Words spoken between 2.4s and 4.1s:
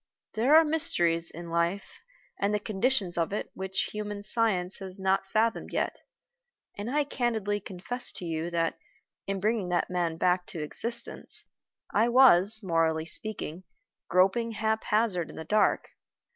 the conditions of it which